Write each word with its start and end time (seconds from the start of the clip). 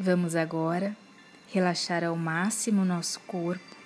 Vamos 0.00 0.36
agora 0.36 0.96
relaxar 1.48 2.04
ao 2.04 2.14
máximo 2.14 2.84
nosso 2.84 3.18
corpo 3.20 3.76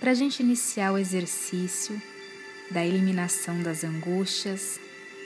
para 0.00 0.10
a 0.10 0.14
gente 0.14 0.42
iniciar 0.42 0.92
o 0.92 0.98
exercício 0.98 2.02
da 2.68 2.84
eliminação 2.84 3.62
das 3.62 3.84
angústias, 3.84 4.80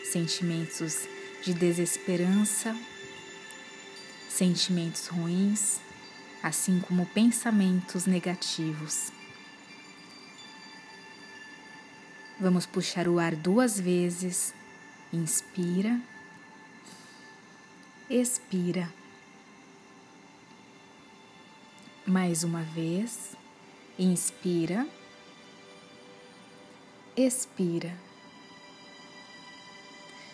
sentimentos 0.04 1.08
de 1.42 1.54
desesperança, 1.54 2.76
sentimentos 4.28 5.06
ruins, 5.06 5.80
assim 6.42 6.80
como 6.80 7.06
pensamentos 7.06 8.04
negativos. 8.04 9.10
Vamos 12.38 12.66
puxar 12.66 13.08
o 13.08 13.18
ar 13.18 13.34
duas 13.34 13.80
vezes. 13.80 14.52
Inspira, 15.10 15.98
expira. 18.10 18.99
Mais 22.10 22.42
uma 22.42 22.62
vez, 22.62 23.36
inspira, 23.96 24.84
expira. 27.16 27.96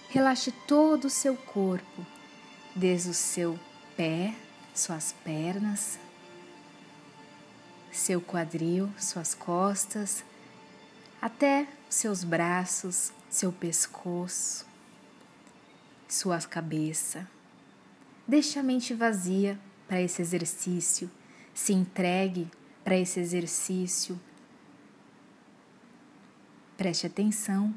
Relaxe 0.09 0.53
todo 0.67 1.05
o 1.05 1.11
seu 1.11 1.37
corpo, 1.37 2.07
desde 2.75 3.11
o 3.11 3.13
seu 3.13 3.61
pé, 3.95 4.35
suas 4.75 5.13
pernas, 5.23 5.99
seu 7.93 8.23
quadril, 8.23 8.89
suas 8.99 9.35
costas, 9.35 10.25
até 11.21 11.69
seus 11.91 12.25
braços, 12.25 13.13
seu 13.29 13.53
pescoço, 13.53 14.65
sua 16.09 16.41
cabeça. 16.41 17.29
Deixe 18.27 18.59
a 18.59 18.63
mente 18.63 18.95
vazia 18.95 19.59
para 19.87 20.01
esse 20.01 20.23
exercício 20.23 21.11
se 21.57 21.73
entregue 21.73 22.51
para 22.85 22.99
esse 22.99 23.19
exercício. 23.19 24.21
Preste 26.77 27.07
atenção 27.07 27.75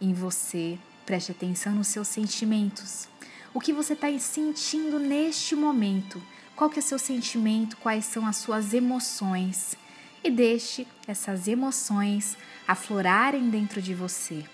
em 0.00 0.14
você, 0.14 0.78
preste 1.04 1.32
atenção 1.32 1.74
nos 1.74 1.88
seus 1.88 2.06
sentimentos. 2.06 3.08
O 3.52 3.58
que 3.58 3.72
você 3.72 3.94
está 3.94 4.06
sentindo 4.20 5.00
neste 5.00 5.56
momento? 5.56 6.22
Qual 6.54 6.70
que 6.70 6.78
é 6.78 6.82
seu 6.82 7.00
sentimento? 7.00 7.76
Quais 7.78 8.04
são 8.04 8.24
as 8.24 8.36
suas 8.36 8.72
emoções? 8.72 9.76
E 10.22 10.30
deixe 10.30 10.86
essas 11.08 11.48
emoções 11.48 12.36
aflorarem 12.66 13.50
dentro 13.50 13.82
de 13.82 13.92
você. 13.92 14.44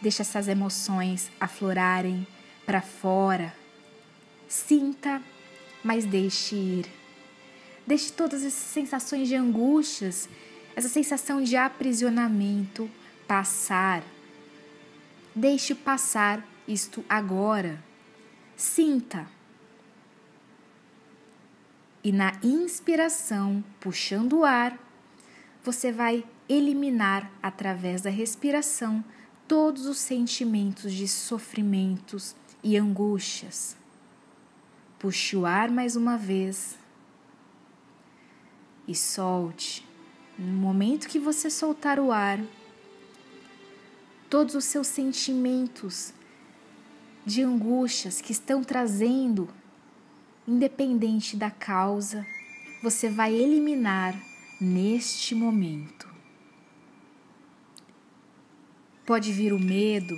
Deixe 0.00 0.22
essas 0.22 0.48
emoções 0.48 1.30
aflorarem 1.38 2.26
para 2.64 2.80
fora. 2.80 3.54
Sinta 4.48 5.22
mas 5.82 6.04
deixe 6.04 6.54
ir. 6.54 6.86
Deixe 7.86 8.12
todas 8.12 8.44
essas 8.44 8.52
sensações 8.52 9.28
de 9.28 9.34
angústias, 9.34 10.28
essa 10.76 10.88
sensação 10.88 11.42
de 11.42 11.56
aprisionamento 11.56 12.90
passar. 13.26 14.02
Deixe 15.34 15.74
passar 15.74 16.46
isto 16.66 17.04
agora. 17.08 17.82
Sinta. 18.56 19.26
E 22.04 22.12
na 22.12 22.32
inspiração, 22.42 23.64
puxando 23.80 24.38
o 24.38 24.44
ar, 24.44 24.78
você 25.62 25.92
vai 25.92 26.24
eliminar 26.48 27.30
através 27.42 28.02
da 28.02 28.10
respiração 28.10 29.04
todos 29.46 29.86
os 29.86 29.98
sentimentos 29.98 30.92
de 30.92 31.06
sofrimentos 31.06 32.34
e 32.62 32.76
angústias. 32.76 33.76
Puxe 35.02 35.36
o 35.36 35.44
ar 35.44 35.68
mais 35.68 35.96
uma 35.96 36.16
vez 36.16 36.78
e 38.86 38.94
solte. 38.94 39.84
No 40.38 40.52
momento 40.52 41.08
que 41.08 41.18
você 41.18 41.50
soltar 41.50 41.98
o 41.98 42.12
ar, 42.12 42.38
todos 44.30 44.54
os 44.54 44.64
seus 44.64 44.86
sentimentos 44.86 46.14
de 47.26 47.42
angústias 47.42 48.20
que 48.20 48.30
estão 48.30 48.62
trazendo, 48.62 49.48
independente 50.46 51.36
da 51.36 51.50
causa, 51.50 52.24
você 52.80 53.08
vai 53.08 53.34
eliminar 53.34 54.14
neste 54.60 55.34
momento. 55.34 56.08
Pode 59.04 59.32
vir 59.32 59.52
o 59.52 59.58
medo, 59.58 60.16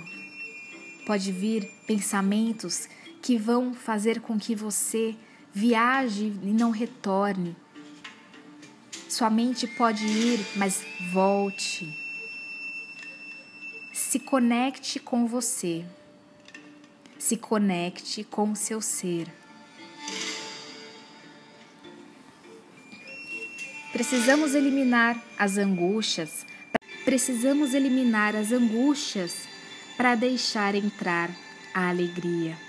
pode 1.07 1.31
vir 1.31 1.67
pensamentos 1.87 2.87
que 3.21 3.37
vão 3.37 3.73
fazer 3.73 4.21
com 4.21 4.37
que 4.37 4.55
você 4.55 5.15
viaje 5.55 6.33
e 6.43 6.51
não 6.51 6.69
retorne. 6.69 7.55
Sua 9.07 9.29
mente 9.29 9.65
pode 9.65 10.05
ir, 10.05 10.45
mas 10.57 10.83
volte. 11.13 11.87
Se 13.93 14.19
conecte 14.19 14.99
com 14.99 15.25
você. 15.25 15.85
Se 17.17 17.37
conecte 17.37 18.25
com 18.25 18.53
seu 18.53 18.81
ser. 18.81 19.31
Precisamos 23.93 24.53
eliminar 24.53 25.23
as 25.39 25.57
angústias. 25.57 26.45
Precisamos 27.05 27.73
eliminar 27.73 28.35
as 28.35 28.51
angústias 28.51 29.47
para 29.95 30.15
deixar 30.15 30.75
entrar 30.75 31.29
a 31.73 31.87
alegria 31.87 32.64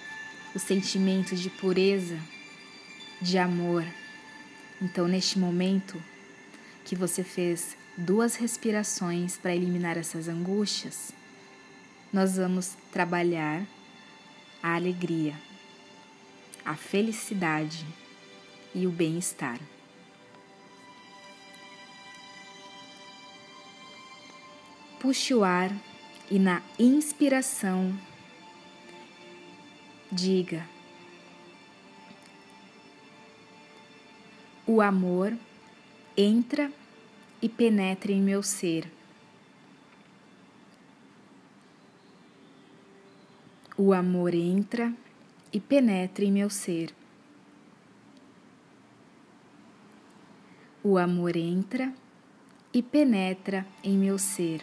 o 0.56 0.58
sentimento 0.58 1.36
de 1.36 1.50
pureza, 1.50 2.18
de 3.20 3.36
amor. 3.36 3.86
Então, 4.80 5.06
neste 5.06 5.38
momento 5.38 6.02
que 6.82 6.96
você 6.96 7.22
fez 7.22 7.76
duas 7.94 8.36
respirações 8.36 9.36
para 9.36 9.54
eliminar 9.54 9.98
essas 9.98 10.28
angústias, 10.28 11.12
nós 12.10 12.38
vamos 12.38 12.72
trabalhar 12.90 13.66
a 14.62 14.74
alegria, 14.74 15.34
a 16.64 16.74
felicidade 16.74 17.84
e 18.74 18.86
o 18.86 18.90
bem-estar. 18.90 19.60
Puxe 24.98 25.34
o 25.34 25.44
ar 25.44 25.70
e 26.30 26.38
na 26.38 26.62
inspiração 26.78 27.94
diga: 30.10 30.66
O 34.66 34.80
amor 34.80 35.36
entra 36.16 36.72
e 37.40 37.48
penetra 37.48 38.12
em 38.12 38.20
meu 38.20 38.42
ser. 38.42 38.90
O 43.76 43.92
amor 43.92 44.34
entra 44.34 44.92
e 45.52 45.60
penetra 45.60 46.24
em 46.24 46.32
meu 46.32 46.48
ser. 46.48 46.94
O 50.82 50.96
amor 50.98 51.36
entra 51.36 51.92
e 52.72 52.82
penetra 52.82 53.66
em 53.84 53.96
meu 53.98 54.18
ser. 54.18 54.62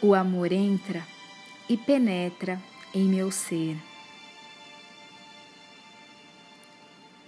O 0.00 0.14
amor 0.14 0.52
entra 0.52 1.13
e 1.68 1.76
penetra 1.76 2.60
em 2.94 3.04
meu 3.04 3.30
ser. 3.30 3.76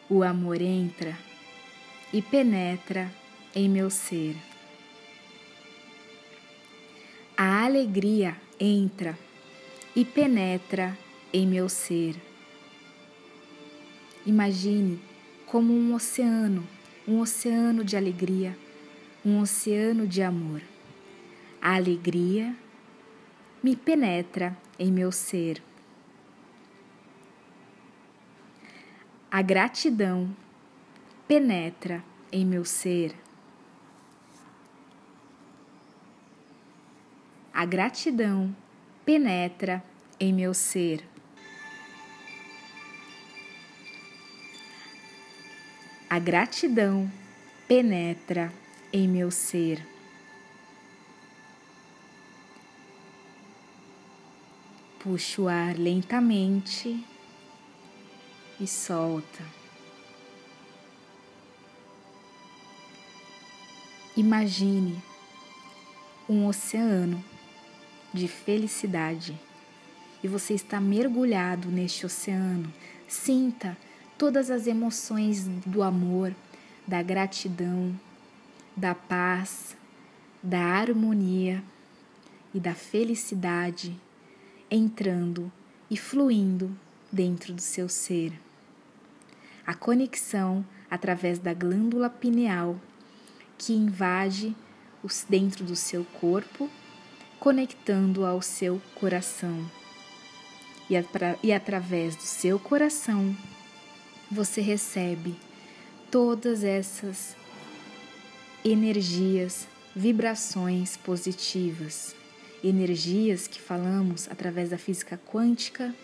O 0.09 0.23
amor 0.23 0.61
entra 0.61 1.19
e 2.13 2.21
penetra 2.21 3.11
em 3.55 3.69
meu 3.69 3.91
ser. 3.91 4.37
A 7.37 7.65
alegria 7.65 8.37
entra 8.61 9.19
e 9.95 10.05
penetra 10.05 10.97
em 11.33 11.47
meu 11.47 11.69
ser. 11.69 12.15
Imagine 14.25 15.01
como 15.47 15.73
um 15.73 15.95
oceano, 15.95 16.67
um 17.07 17.21
oceano 17.21 17.85
de 17.85 17.97
alegria, 17.97 18.57
um 19.25 19.41
oceano 19.41 20.07
de 20.07 20.23
amor. 20.23 20.63
A 21.61 21.75
alegria 21.75 22.55
me 23.67 23.75
penetra 23.75 24.57
em 24.79 24.93
meu 24.93 25.11
ser. 25.11 25.61
A 29.29 29.43
gratidão 29.43 30.31
penetra 31.27 32.01
em 32.31 32.47
meu 32.47 32.65
ser. 32.65 33.13
A 37.53 37.65
gratidão 37.65 38.55
penetra 39.05 39.83
em 40.21 40.33
meu 40.33 40.55
ser. 40.55 41.05
A 46.09 46.21
gratidão 46.21 47.11
penetra 47.67 48.53
em 48.93 49.09
meu 49.09 49.33
ser. 49.33 49.96
Puxa 55.07 55.41
o 55.41 55.47
ar 55.47 55.79
lentamente 55.79 57.01
e 58.59 58.67
solta. 58.67 59.45
Imagine 64.17 65.01
um 66.29 66.45
oceano 66.49 67.25
de 68.13 68.27
felicidade 68.27 69.39
e 70.25 70.27
você 70.27 70.55
está 70.55 70.81
mergulhado 70.81 71.69
neste 71.69 72.05
oceano. 72.05 72.75
Sinta 73.07 73.79
todas 74.19 74.51
as 74.51 74.67
emoções 74.67 75.47
do 75.65 75.85
amor, 75.85 76.35
da 76.85 77.01
gratidão, 77.01 77.95
da 78.77 78.93
paz, 78.93 79.77
da 80.43 80.59
harmonia 80.59 81.63
e 82.53 82.59
da 82.59 82.75
felicidade 82.75 84.05
entrando 84.71 85.51
e 85.91 85.97
fluindo 85.97 86.77
dentro 87.11 87.53
do 87.53 87.61
seu 87.61 87.89
ser. 87.89 88.33
A 89.67 89.75
conexão 89.75 90.65
através 90.91 91.39
da 91.39 91.53
glândula 91.53 92.09
pineal 92.09 92.81
que 93.59 93.73
invade 93.73 94.55
os 95.03 95.25
dentro 95.29 95.65
do 95.65 95.77
seu 95.77 96.05
corpo, 96.21 96.71
conectando 97.39 98.25
ao 98.25 98.43
seu 98.43 98.81
coração. 98.95 99.65
E, 100.91 100.95
e 101.43 101.53
através 101.53 102.17
do 102.17 102.23
seu 102.23 102.59
coração, 102.59 103.37
você 104.31 104.61
recebe 104.61 105.37
todas 106.11 106.65
essas 106.65 107.37
energias, 108.65 109.69
vibrações 109.95 110.97
positivas, 110.97 112.15
energias 112.69 113.47
que 113.47 113.61
falamos 113.61 114.29
através 114.29 114.71
da 114.71 114.79
física 114.79 115.21
quântica, 115.27 115.95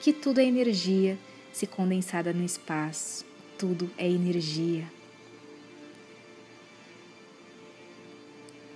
que 0.00 0.12
tudo 0.12 0.40
é 0.40 0.44
energia 0.44 1.18
se 1.52 1.66
condensada 1.66 2.32
no 2.32 2.44
espaço, 2.44 3.24
tudo 3.58 3.90
é 3.96 4.08
energia. 4.08 4.90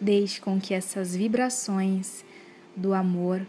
Deixe 0.00 0.40
com 0.40 0.60
que 0.60 0.72
essas 0.72 1.14
vibrações 1.14 2.24
do 2.74 2.94
amor 2.94 3.46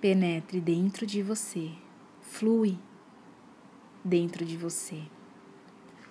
penetre 0.00 0.60
dentro 0.60 1.06
de 1.06 1.22
você, 1.22 1.70
flui 2.22 2.78
dentro 4.02 4.44
de 4.46 4.56
você, 4.56 5.02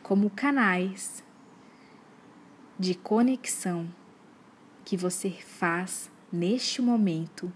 como 0.03 0.29
canais 0.29 1.23
de 2.79 2.95
conexão 2.95 3.93
que 4.85 4.95
você 4.95 5.29
faz 5.29 6.09
neste 6.31 6.81
momento 6.81 7.51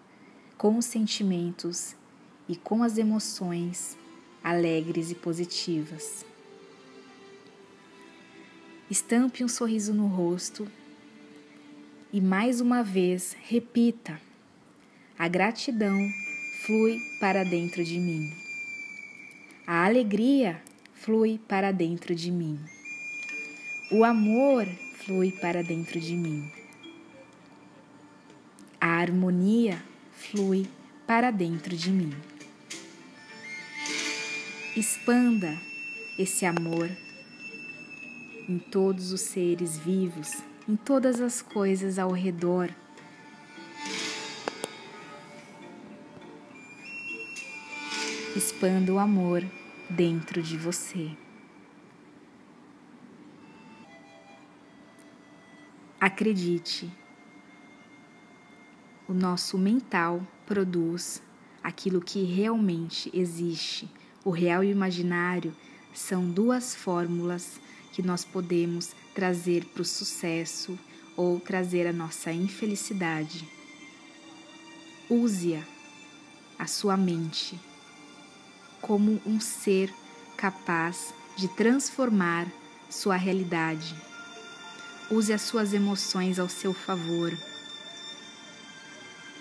com 0.57 0.77
os 0.77 0.85
sentimentos 0.85 1.95
e 2.47 2.57
com 2.57 2.83
as 2.83 2.97
emoções 2.97 3.97
alegres 4.43 5.11
e 5.11 5.15
positivas. 5.15 6.25
Estampe 8.91 9.45
um 9.45 9.47
sorriso 9.47 9.93
no 9.93 10.07
rosto 10.07 10.67
e 12.11 12.19
mais 12.19 12.59
uma 12.59 12.83
vez 12.83 13.33
repita: 13.43 14.19
a 15.17 15.29
gratidão 15.29 15.97
flui 16.65 16.99
para 17.21 17.45
dentro 17.45 17.81
de 17.81 17.97
mim. 17.97 18.29
A 19.65 19.85
alegria 19.85 20.61
flui 20.93 21.39
para 21.47 21.71
dentro 21.71 22.13
de 22.13 22.29
mim. 22.29 22.59
O 23.89 24.03
amor 24.03 24.67
flui 25.05 25.31
para 25.31 25.61
dentro 25.61 25.99
de 25.99 26.15
mim. 26.15 26.49
A 28.79 28.87
harmonia 28.87 29.83
flui 30.11 30.67
para 31.05 31.29
dentro 31.29 31.75
de 31.75 31.91
mim. 31.91 32.13
Expanda 34.75 35.57
esse 36.17 36.45
amor 36.45 36.89
em 38.47 38.57
todos 38.57 39.11
os 39.11 39.21
seres 39.21 39.77
vivos, 39.77 40.41
em 40.67 40.75
todas 40.75 41.19
as 41.19 41.41
coisas 41.41 41.99
ao 41.99 42.11
redor. 42.11 42.69
Expanda 48.35 48.91
o 48.91 48.99
amor 48.99 49.43
dentro 49.89 50.41
de 50.41 50.57
você. 50.57 51.11
Acredite, 56.05 56.91
o 59.07 59.13
nosso 59.13 59.57
mental 59.57 60.21
produz 60.45 61.23
aquilo 61.63 62.01
que 62.01 62.23
realmente 62.23 63.09
existe. 63.13 63.89
O 64.21 64.29
real 64.29 64.65
e 64.65 64.67
o 64.67 64.71
imaginário 64.71 65.55
são 65.93 66.29
duas 66.29 66.75
fórmulas 66.75 67.57
que 67.93 68.01
nós 68.01 68.25
podemos 68.25 68.93
trazer 69.15 69.63
para 69.63 69.81
o 69.81 69.85
sucesso 69.85 70.77
ou 71.15 71.39
trazer 71.39 71.87
a 71.87 71.93
nossa 71.93 72.33
infelicidade. 72.33 73.47
Use-a, 75.09 75.63
a 76.59 76.67
sua 76.67 76.97
mente, 76.97 77.57
como 78.81 79.21
um 79.25 79.39
ser 79.39 79.89
capaz 80.35 81.13
de 81.37 81.47
transformar 81.47 82.45
sua 82.89 83.15
realidade. 83.15 83.95
Use 85.11 85.33
as 85.33 85.41
suas 85.41 85.73
emoções 85.73 86.39
ao 86.39 86.47
seu 86.47 86.73
favor. 86.73 87.37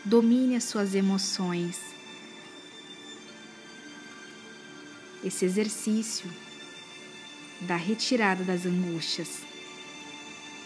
Domine 0.05 0.57
as 0.57 0.65
suas 0.65 0.95
emoções. 0.95 1.81
Esse 5.25 5.45
exercício 5.45 6.29
da 7.61 7.77
retirada 7.77 8.43
das 8.43 8.67
angústias 8.67 9.43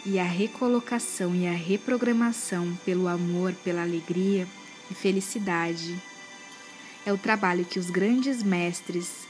e 0.03 0.17
a 0.17 0.23
recolocação 0.23 1.35
e 1.35 1.47
a 1.47 1.51
reprogramação 1.51 2.75
pelo 2.83 3.07
amor, 3.07 3.53
pela 3.63 3.83
alegria 3.83 4.47
e 4.89 4.95
felicidade. 4.95 6.01
É 7.05 7.13
o 7.13 7.17
trabalho 7.17 7.65
que 7.65 7.77
os 7.77 7.89
grandes 7.89 8.41
mestres, 8.41 9.27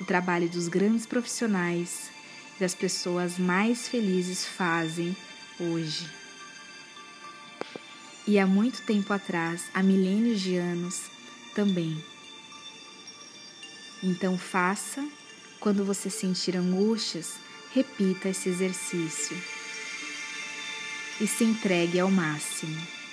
o 0.00 0.04
trabalho 0.04 0.48
dos 0.48 0.66
grandes 0.66 1.06
profissionais, 1.06 2.10
das 2.58 2.74
pessoas 2.74 3.38
mais 3.38 3.88
felizes 3.88 4.44
fazem 4.46 5.16
hoje. 5.58 6.10
E 8.26 8.38
há 8.38 8.46
muito 8.46 8.82
tempo 8.82 9.12
atrás, 9.12 9.64
há 9.74 9.82
milênios 9.82 10.40
de 10.40 10.56
anos, 10.56 11.02
também. 11.54 12.02
Então 14.02 14.36
faça 14.36 15.06
quando 15.60 15.84
você 15.84 16.10
sentir 16.10 16.56
angústias, 16.56 17.34
repita 17.72 18.28
esse 18.28 18.48
exercício 18.48 19.36
e 21.20 21.26
se 21.26 21.44
entregue 21.44 22.00
ao 22.00 22.10
máximo. 22.10 23.03